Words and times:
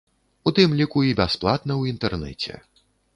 У 0.51 0.53
тым 0.59 0.71
ліку 0.79 1.03
і 1.09 1.13
бясплатна 1.19 1.73
ў 1.77 1.83
інтэрнэце. 1.95 2.57